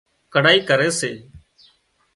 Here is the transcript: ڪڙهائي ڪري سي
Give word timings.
ڪڙهائي 0.33 0.59
ڪري 0.69 0.89
سي 0.99 1.11